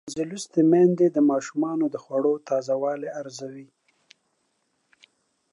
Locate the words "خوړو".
2.03-2.33